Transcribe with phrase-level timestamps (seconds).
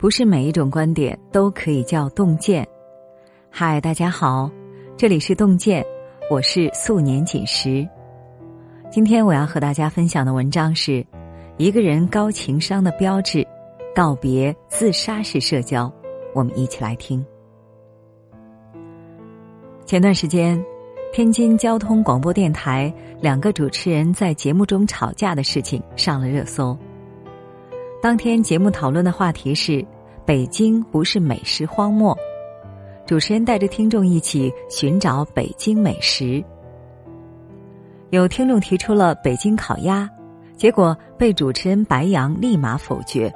[0.00, 2.66] 不是每一种观点都可以叫洞见。
[3.50, 4.50] 嗨，大家好，
[4.96, 5.84] 这里是洞见，
[6.30, 7.86] 我是素年锦时。
[8.90, 11.06] 今天我要和大家分享的文章是：
[11.58, 13.46] 一个人高情商的标志，
[13.94, 15.92] 告别自杀式社交。
[16.34, 17.22] 我们一起来听。
[19.84, 20.64] 前段时间，
[21.12, 22.90] 天津交通广播电台
[23.20, 26.74] 两个主持人在节目中吵架的事情上了热搜。
[28.02, 29.84] 当天节目讨论的话题是：
[30.24, 32.16] 北京不是美食荒漠。
[33.06, 36.42] 主持人带着听众一起寻找北京美食。
[38.08, 40.08] 有听众提出了北京烤鸭，
[40.56, 43.30] 结果被主持人白杨立马否决，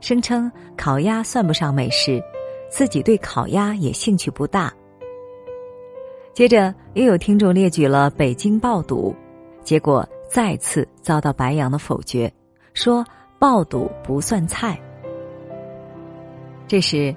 [0.00, 2.22] 声称烤鸭算不上美食，
[2.68, 4.70] 自己对烤鸭也兴趣不大。
[6.34, 9.16] 接着又有听众列举了北京爆肚，
[9.62, 12.30] 结果再次遭到白杨的否决，
[12.74, 13.02] 说。
[13.38, 14.76] 爆肚不算菜。
[16.66, 17.14] 这时，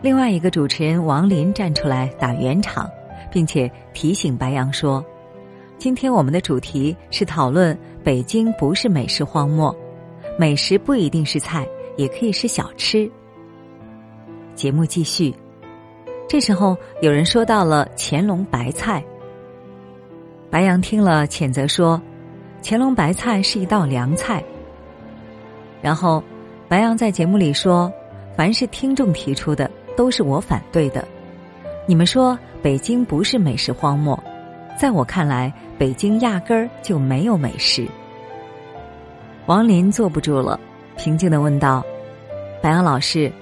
[0.00, 2.88] 另外一个主持人王林站出来打圆场，
[3.30, 5.04] 并且提醒白杨说
[5.76, 9.76] ：“今天我们的主题是讨论北京不是美食荒漠，
[10.38, 13.08] 美食不一定是菜，也可以是小吃。”
[14.56, 15.34] 节目继续，
[16.26, 19.04] 这时候有人说到了乾隆白菜，
[20.50, 22.00] 白杨听了谴责说
[22.64, 24.42] ：“乾隆白菜是一道凉菜。”
[25.80, 26.22] 然后，
[26.68, 27.92] 白杨在节目里说
[28.36, 31.06] ：“凡是听众提出的，都是我反对的。
[31.86, 34.18] 你们说北京不是美食荒漠，
[34.78, 37.86] 在我看来，北京压根儿就没有美食。”
[39.46, 40.58] 王林坐不住了，
[40.96, 41.82] 平静的问道
[42.60, 43.32] ：“白杨老师，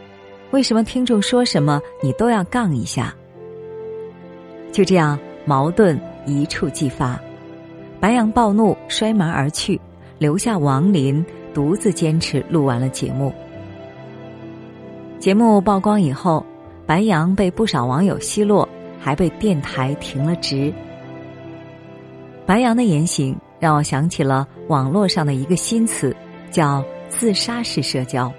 [0.53, 3.12] 为什么听众说什么你都要杠一下？”
[4.71, 7.19] 就这样，矛盾一触即发，
[7.98, 9.81] 白杨暴怒，摔门而去，
[10.19, 11.25] 留下王林。
[11.57, 13.33] 独自坚持录完了节目。
[15.19, 16.45] 节目曝光以后，
[16.85, 18.69] 白杨被不少网友奚落，
[19.01, 20.71] 还被电台停了职。
[22.44, 26.15] 白杨的言行让我想起了网络上的一个新词，
[26.50, 28.31] 叫“自杀式社交”。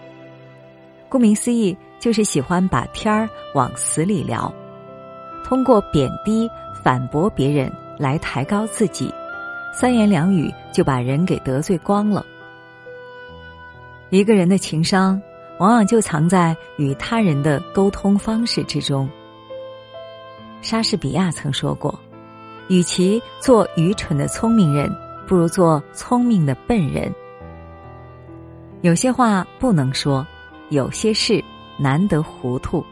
[1.09, 4.53] 顾名思义，就是喜欢把天儿往死里聊，
[5.43, 6.47] 通过贬低、
[6.83, 9.11] 反驳别人来抬高自己，
[9.73, 12.23] 三言两语就把人给得罪光了。
[14.09, 15.21] 一个人的情商，
[15.59, 19.07] 往往就藏在与他人的沟通方式之中。
[20.61, 21.99] 莎士比亚曾说过
[22.69, 24.89] ：“与其做愚蠢的聪明人，
[25.27, 27.13] 不如做聪明的笨人。”
[28.81, 30.25] 有些话不能说，
[30.69, 31.43] 有些事
[31.77, 32.85] 难得糊涂。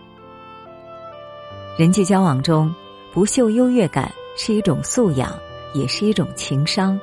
[1.78, 2.74] 人际交往中，
[3.14, 5.34] 不秀优越感是一种素养，
[5.74, 7.00] 也是一种情商。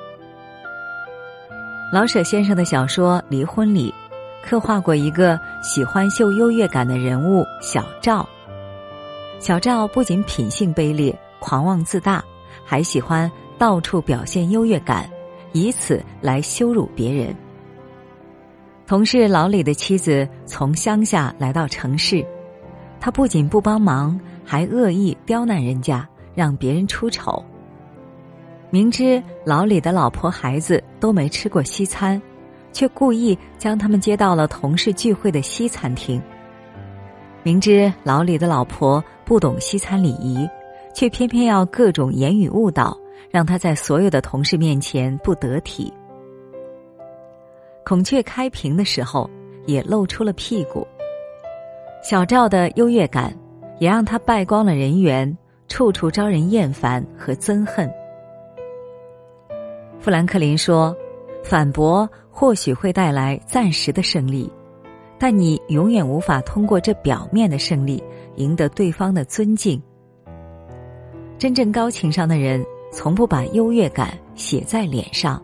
[1.91, 3.95] 老舍先生的小说《离婚》里。
[4.42, 8.28] 刻画过一个喜欢秀优越感的人物小赵。
[9.38, 12.22] 小赵不仅品性卑劣、狂妄自大，
[12.64, 15.08] 还喜欢到处表现优越感，
[15.53, 17.34] 以此来羞辱别人。
[18.86, 22.24] 同事老李的妻子从乡下来到城市，
[23.00, 27.42] 他不仅不帮忙，还恶意刁难人家，让别人出丑。
[28.70, 32.20] 明知老李的老婆孩子都没吃过西餐。
[32.72, 36.21] 却故意将他们接到了同事聚会的西餐厅。
[37.43, 40.49] 明知老李的老婆不懂西餐礼仪，
[40.94, 42.97] 却偏偏要各种言语误导，
[43.31, 45.93] 让他在所有的同事面前不得体。
[47.84, 49.28] 孔雀开屏的时候，
[49.66, 50.87] 也露出了屁股。
[52.03, 53.37] 小赵的优越感，
[53.78, 55.37] 也让他败光了人缘，
[55.69, 57.93] 处处招人厌烦和憎恨。
[60.00, 60.97] 富兰克林说。
[61.44, 64.50] 反驳或许会带来暂时的胜利，
[65.19, 68.03] 但你永远无法通过这表面的胜利
[68.37, 69.81] 赢得对方的尊敬。
[71.38, 75.41] 真正高情商的人，从不把优越感写在脸上，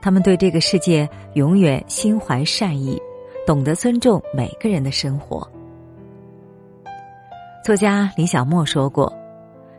[0.00, 3.00] 他们对这个世界永远心怀善意，
[3.46, 5.48] 懂得尊重每个人的生活。
[7.64, 9.10] 作家李小莫说过：“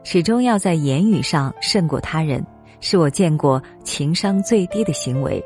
[0.06, 2.44] 始终要在言语上胜过他人。”
[2.86, 5.42] 是我见过情商最低的行为。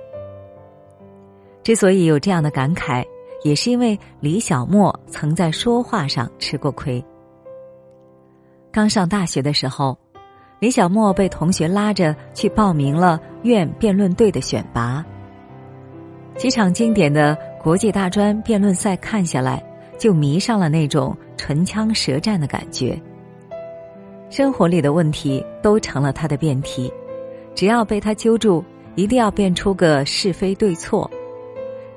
[1.67, 3.05] 之所以有这样的感慨，
[3.43, 7.03] 也是因为李小莫曾在说话上吃过亏。
[8.71, 9.97] 刚上大学的时候，
[10.61, 15.05] 李小莫被同学拉着去报名了院辩论队的选拔。
[16.37, 19.61] 几场经典的国际大专辩论赛看下来，
[19.97, 22.97] 就迷上了那种唇枪舌战的感觉。
[24.29, 26.89] 生活里的问题都成了他的辩题。
[27.53, 28.63] 只要被他揪住，
[28.95, 31.11] 一定要辩出个是非对错。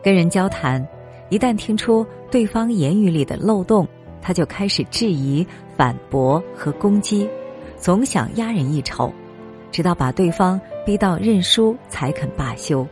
[0.03, 0.87] 跟人交谈，
[1.29, 3.87] 一旦听出对方言语里的漏洞，
[4.23, 7.29] 他就开始质疑、反驳和攻击，
[7.77, 9.13] 总想压人一筹，
[9.71, 12.87] 直到把对方逼到认输才肯罢休。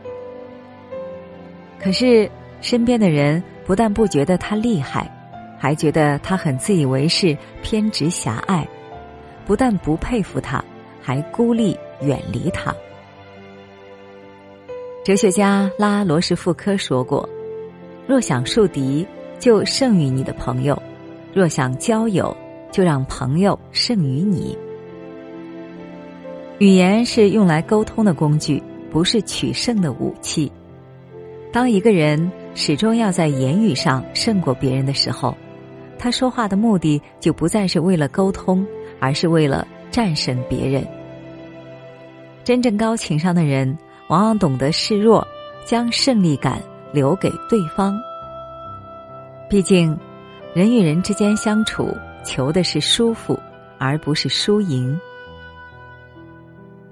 [1.79, 2.29] 可是
[2.61, 5.09] 身边的人不但不觉得他厉害，
[5.57, 8.67] 还觉得他很自以为是、偏执狭隘，
[9.45, 10.63] 不但不佩服他，
[11.01, 12.75] 还孤立远离他。
[15.01, 17.27] 哲学家拉罗什福科说过
[18.05, 19.07] ：“若想树敌，
[19.39, 20.75] 就胜于你的朋友；
[21.33, 22.35] 若想交友，
[22.69, 24.57] 就让朋友胜于你。”
[26.59, 28.61] 语言是用来沟通的工具，
[28.91, 30.51] 不是取胜的武器。
[31.51, 35.35] 当一个人始终要在言语上胜过别人的时候，
[35.97, 38.67] 他说话的目的就不再是为了沟通，
[38.99, 40.85] 而是为了战胜别人。
[42.43, 43.75] 真正高情商的人。
[44.09, 45.25] 往往懂得示弱，
[45.63, 46.61] 将胜利感
[46.91, 47.99] 留给对方。
[49.47, 49.97] 毕竟，
[50.53, 53.39] 人与人之间相处，求的是舒服，
[53.77, 54.99] 而不是输赢。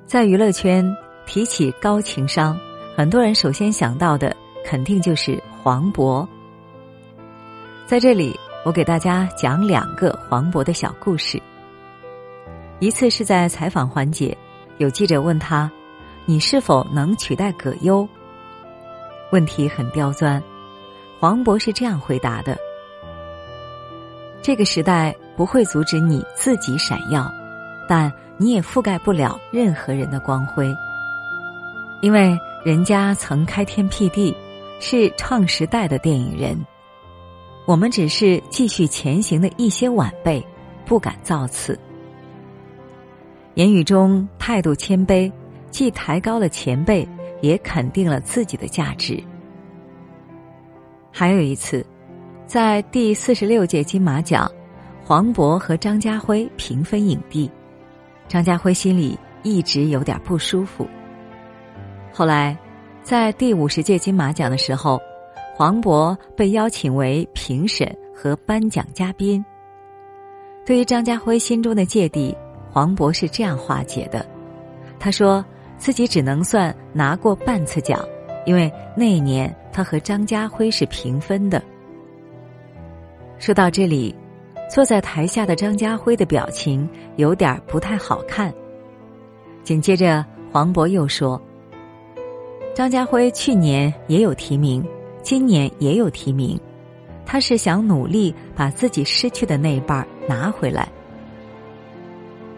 [0.05, 2.57] 在娱乐圈提起高情商，
[2.95, 6.25] 很多人首先想到的肯定就是黄渤。
[7.85, 11.41] 在这里，我给大家讲两个黄渤的小故事。
[12.79, 14.37] 一次是在采访环节，
[14.77, 15.71] 有记者问他。
[16.29, 18.05] 你是否能取代葛优？
[19.31, 20.43] 问题很刁钻，
[21.21, 22.57] 黄渤是这样回答的
[24.43, 27.31] ：“这个时代不会阻止你自己闪耀，
[27.87, 30.69] 但你也覆盖不了任何人的光辉，
[32.01, 34.35] 因为人家曾开天辟地，
[34.81, 36.59] 是创时代的电影人，
[37.65, 40.45] 我们只是继续前行的一些晚辈，
[40.85, 41.79] 不敢造次。
[43.53, 45.31] 言语中态度谦卑。”
[45.77, 47.07] 既抬高了前辈，
[47.39, 49.23] 也肯定了自己的价值。
[51.11, 51.85] 还有一次，
[52.47, 54.51] 在第四十六届金马奖，
[55.05, 57.47] 黄渤和张家辉平分影帝，
[58.27, 60.87] 张家辉心里一直有点不舒服。
[62.11, 62.57] 后来，
[63.03, 64.99] 在第五十届金马奖的时候，
[65.55, 69.45] 黄渤被邀请为评审和颁奖嘉宾。
[70.65, 72.35] 对于张家辉心中的芥蒂，
[72.67, 74.25] 黄渤是这样化解的，
[74.97, 75.45] 他说。
[75.77, 78.03] 自己只能算拿过半次奖，
[78.45, 81.61] 因为那一年他和张家辉是平分的。
[83.37, 84.15] 说到这里，
[84.69, 88.51] 坐在台下的张家辉的表情有点不太好看。
[89.63, 91.39] 紧接着，黄渤又说
[92.73, 94.83] ：“张家辉去年也有提名，
[95.21, 96.59] 今年也有提名，
[97.25, 100.89] 他是想努力把自己失去的那一半拿回来。”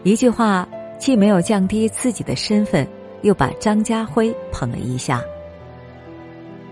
[0.02, 0.66] 一句话
[0.98, 2.88] 既没有降低自己的身份。
[3.22, 5.22] 又把张家辉捧了一下。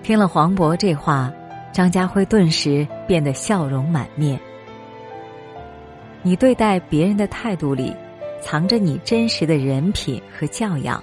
[0.03, 1.33] 听了黄渤这话，
[1.73, 4.39] 张家辉顿时变得笑容满面。
[6.23, 7.95] 你对待别人的态度里，
[8.41, 11.03] 藏着你真实的人品和教养。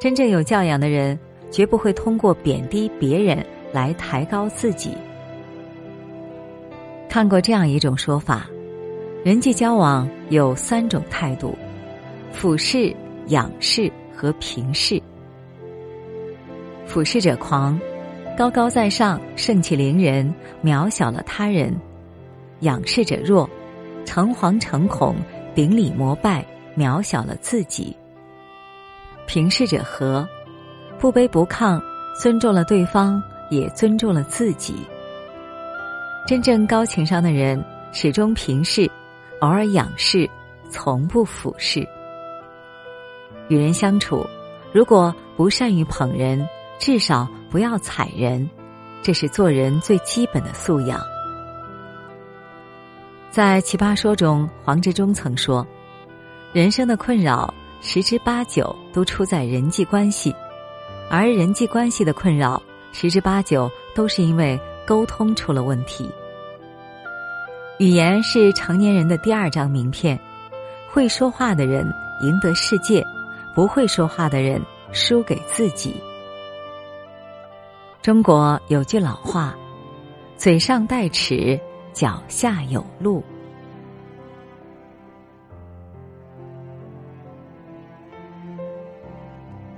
[0.00, 1.18] 真正有教养的人，
[1.50, 4.96] 绝不会通过贬低别人来抬高自己。
[7.08, 8.46] 看过这样一种说法：
[9.22, 11.56] 人际交往有三种态度，
[12.32, 12.94] 俯视、
[13.28, 13.92] 仰视。
[14.14, 15.00] 和平视，
[16.86, 17.78] 俯视者狂，
[18.36, 20.32] 高高在上，盛气凌人，
[20.62, 21.72] 渺小了他人；
[22.60, 23.48] 仰视者弱，
[24.04, 25.16] 诚惶诚恐，
[25.54, 26.44] 顶礼膜拜，
[26.76, 27.96] 渺小了自己。
[29.26, 30.28] 平视者和，
[30.98, 31.80] 不卑不亢，
[32.20, 34.74] 尊重了对方，也尊重了自己。
[36.26, 38.90] 真正高情商的人，始终平视，
[39.40, 40.28] 偶尔仰视，
[40.70, 41.86] 从不俯视。
[43.48, 44.26] 与人相处，
[44.72, 48.48] 如果不善于捧人，至少不要踩人，
[49.02, 51.00] 这是做人最基本的素养。
[53.30, 55.66] 在《奇葩说》中，黄执中曾说
[56.52, 60.34] ：“人生的困扰十之八九都出在人际关系，
[61.10, 66.10] 而人际关系的困扰十之八九都是因为沟通出了问题。”
[67.78, 70.18] 语言是成年人的第二张名片，
[70.90, 73.04] 会说话的人赢得世界。
[73.54, 74.60] 不会说话的人
[74.92, 75.94] 输给自己。
[78.00, 79.54] 中国有句老话
[80.36, 81.60] ：“嘴上带齿，
[81.92, 83.22] 脚下有路。”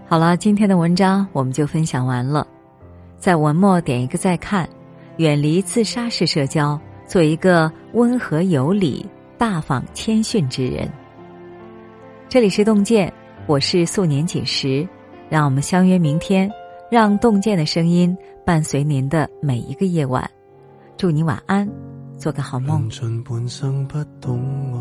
[0.07, 2.47] 好了，今天的文章我们就分享完了。
[3.19, 4.69] 在文末点一个再看，
[5.17, 9.05] 远离自杀式社交，做一个温和有礼、
[9.37, 10.89] 大方谦逊之人。
[12.29, 13.13] 这里是洞见。
[13.47, 14.89] 我是素年锦时，
[15.29, 16.51] 让我们相约明天，
[16.91, 20.31] 让洞见的声音伴随您的每一个夜晚。
[20.97, 21.71] 祝你晚安，
[22.17, 22.89] 做个好梦。
[22.89, 24.41] 尽半生不懂
[24.73, 24.79] 爱，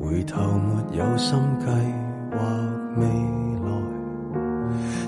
[0.00, 1.66] 回头没有心计
[2.32, 2.38] 划
[2.96, 3.06] 未
[3.62, 3.70] 来，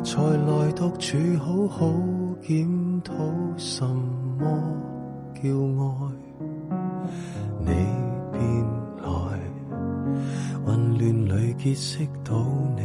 [0.04, 1.92] 才来独处好好
[2.40, 3.12] 检讨
[3.56, 4.46] 什么
[5.34, 6.23] 叫爱。
[11.64, 12.34] 结识到
[12.76, 12.82] 你。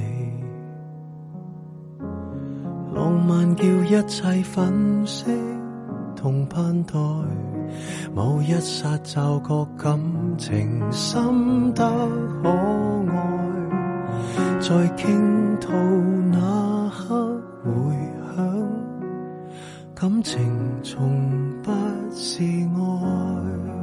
[2.96, 5.26] 浪漫叫一切粉饰
[6.16, 6.94] 同盼待，
[8.16, 10.00] 某一刹就觉感
[10.38, 11.84] 情深得
[12.42, 13.06] 可爱，
[14.62, 15.74] 在倾吐
[16.32, 17.70] 那刻回
[18.38, 18.66] 响，
[19.94, 20.40] 感情
[20.84, 21.20] 从
[21.62, 21.70] 不
[22.14, 23.79] 是爱。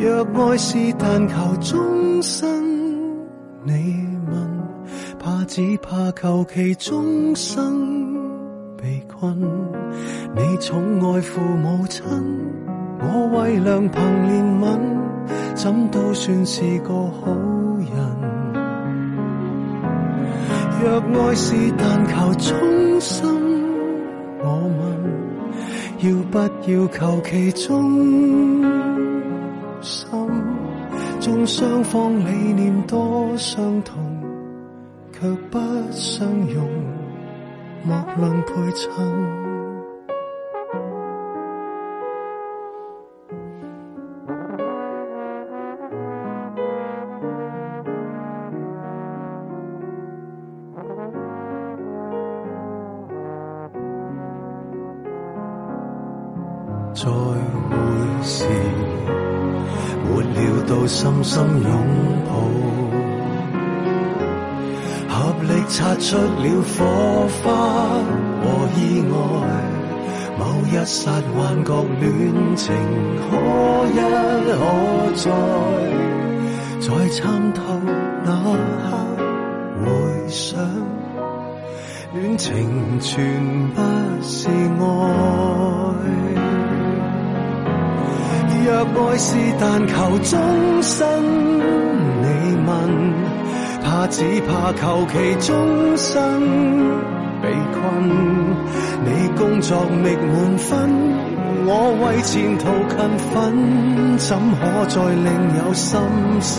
[0.00, 2.48] 若爱是但求终身，
[3.64, 4.48] 你问
[5.18, 5.44] 怕。
[5.48, 8.14] 只怕求其终生
[8.76, 9.34] 被困，
[10.36, 12.04] 你宠爱父母亲，
[13.00, 14.78] 我为良朋怜悯，
[15.54, 17.32] 怎都算是个好
[17.78, 17.88] 人。
[20.80, 23.26] 若爱是但求终生，
[24.44, 24.80] 我问
[26.00, 26.38] 要不
[26.70, 28.62] 要求其忠
[29.80, 30.08] 心？
[31.20, 34.18] 纵双方理念多相同。
[35.20, 35.58] 却不
[35.90, 36.64] 相容，
[37.82, 39.57] 莫论配衬。
[61.00, 61.70] 深深拥
[62.26, 62.30] 抱。
[65.08, 65.14] 合
[65.44, 66.74] 力擦出了火
[67.38, 67.44] 花
[68.42, 68.80] 和意
[69.12, 69.14] 外，
[70.40, 70.98] 某一刹
[71.36, 72.10] 幻觉恋
[72.56, 72.66] 情
[73.14, 73.26] 可
[73.94, 73.96] 一
[74.48, 74.50] 可
[75.14, 75.24] 再，
[76.80, 77.62] 在参透
[78.24, 78.28] 那
[78.82, 78.86] 刻
[79.84, 79.86] 回
[80.26, 80.58] 想，
[82.12, 83.14] 恋情全
[83.70, 83.78] 不
[84.20, 84.88] 是爱。
[88.64, 88.68] 若
[89.10, 91.06] 爱是但求终身，
[92.22, 92.26] 你
[92.66, 92.68] 问？
[93.80, 96.12] 怕只怕求其终生
[97.40, 97.82] 被困，
[99.04, 100.68] 你工作觅满分，
[101.64, 101.70] 我
[102.04, 102.98] 为前途勤
[103.32, 103.34] 奋，
[104.18, 105.98] 怎可再另有心
[106.40, 106.56] 神？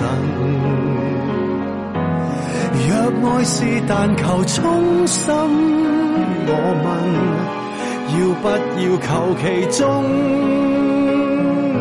[2.89, 2.91] 若
[3.29, 3.55] 爱是
[3.87, 5.31] 但求衷心，
[6.47, 6.51] 我
[6.83, 6.87] 问
[8.15, 8.45] 要不
[8.81, 9.07] 要求
[9.39, 9.43] 其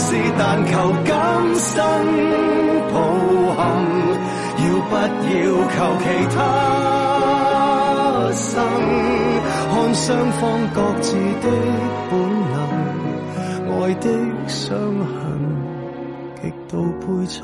[0.00, 0.72] 是但求
[1.04, 1.12] 今
[1.56, 1.74] 生
[2.92, 2.94] 抱
[3.56, 3.58] 憾，
[4.62, 5.34] 要不要
[5.74, 6.36] 求其他
[8.32, 8.54] 生？
[9.70, 10.40] 看双方
[10.72, 11.46] 各自的
[12.10, 12.12] 本
[12.52, 12.56] 能，
[13.80, 14.06] 爱的
[14.46, 15.16] 伤痕
[16.36, 17.36] 极度配衬，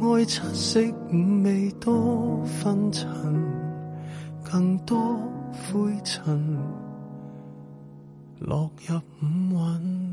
[0.00, 0.80] 爱七色
[1.12, 1.48] 五味
[1.80, 3.08] 多分尘，
[4.44, 4.98] 更多
[5.72, 5.72] 灰
[6.04, 6.58] 尘。
[8.40, 10.09] 落入五蕴。